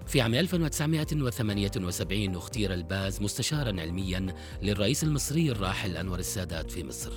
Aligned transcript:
في 0.08 0.22
عام 0.22 0.34
1978 0.34 2.36
اختير 2.36 2.74
الباز 2.74 3.22
مستشارا 3.22 3.82
علميا 3.82 4.36
للرئيس 4.62 5.04
المصري 5.04 5.52
الراحل 5.52 5.98
أنور 5.98 6.20
السادات 6.20 6.72
في 6.72 6.84
مصر. 6.84 7.14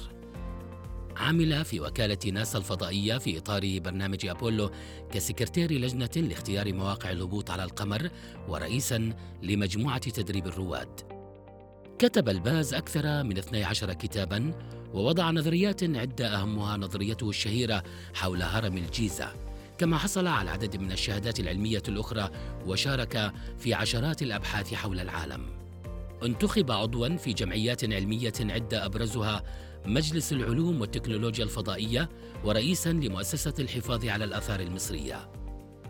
عمل 1.17 1.65
في 1.65 1.81
وكالة 1.81 2.31
ناسا 2.33 2.59
الفضائية 2.59 3.19
في 3.19 3.39
إطار 3.39 3.79
برنامج 3.79 4.27
أبولو 4.27 4.71
كسكرتير 5.13 5.73
لجنة 5.73 6.11
لاختيار 6.17 6.73
مواقع 6.73 7.11
الهبوط 7.11 7.51
على 7.51 7.65
القمر 7.65 8.11
ورئيسا 8.49 9.13
لمجموعة 9.43 9.99
تدريب 9.99 10.47
الرواد. 10.47 11.18
كتب 11.99 12.29
الباز 12.29 12.75
أكثر 12.75 13.23
من 13.23 13.39
12 13.39 13.93
كتابا 13.93 14.53
ووضع 14.95 15.31
نظريات 15.31 15.83
عدة 15.83 16.35
أهمها 16.35 16.77
نظريته 16.77 17.29
الشهيرة 17.29 17.83
حول 18.15 18.43
هرم 18.43 18.77
الجيزة. 18.77 19.33
كما 19.79 19.99
حصل 19.99 20.27
على 20.27 20.51
عدد 20.51 20.77
من 20.77 20.93
الشهادات 20.93 21.41
العلمية 21.41 21.83
الأخرى 21.89 22.31
وشارك 22.67 23.33
في 23.59 23.75
عشرات 23.75 24.23
الأبحاث 24.23 24.75
حول 24.75 25.01
العالم. 25.01 25.47
انتخب 26.23 26.71
عضوا 26.71 27.17
في 27.17 27.33
جمعيات 27.33 27.85
علمية 27.85 28.33
عدة 28.41 28.87
أبرزها 28.87 29.43
مجلس 29.87 30.33
العلوم 30.33 30.81
والتكنولوجيا 30.81 31.45
الفضائية 31.45 32.09
ورئيسا 32.45 32.93
لمؤسسة 32.93 33.55
الحفاظ 33.59 34.07
على 34.07 34.25
الآثار 34.25 34.61
المصرية. 34.61 35.38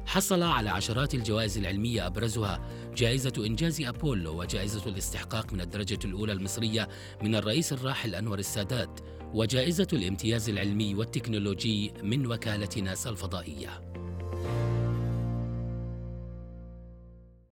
حصل 0.08 0.42
على 0.42 0.70
عشرات 0.70 1.14
الجوائز 1.14 1.58
العلمية 1.58 2.06
أبرزها 2.06 2.60
جائزة 2.96 3.32
إنجاز 3.46 3.80
أبولو 3.80 4.40
وجائزة 4.40 4.86
الاستحقاق 4.86 5.52
من 5.52 5.60
الدرجة 5.60 5.98
الأولى 6.04 6.32
المصرية 6.32 6.88
من 7.22 7.34
الرئيس 7.34 7.72
الراحل 7.72 8.14
أنور 8.14 8.38
السادات 8.38 9.00
وجائزة 9.34 9.86
الامتياز 9.92 10.48
العلمي 10.48 10.94
والتكنولوجي 10.94 11.92
من 12.02 12.26
وكالة 12.26 12.82
ناسا 12.82 13.10
الفضائية. 13.10 13.80